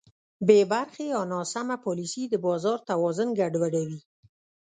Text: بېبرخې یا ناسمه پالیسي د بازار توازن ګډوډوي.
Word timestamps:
بېبرخې 0.47 1.05
یا 1.13 1.21
ناسمه 1.33 1.75
پالیسي 1.85 2.23
د 2.29 2.35
بازار 2.45 2.79
توازن 2.89 3.27
ګډوډوي. 3.39 3.99